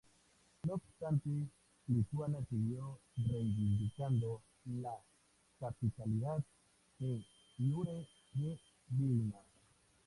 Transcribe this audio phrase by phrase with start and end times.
[0.63, 1.29] No obstante,
[1.85, 4.99] Lituania siguió reivindicando la
[5.59, 6.43] capitalidad
[6.97, 7.23] "de
[7.59, 8.59] iure" de
[8.89, 9.37] Vilna.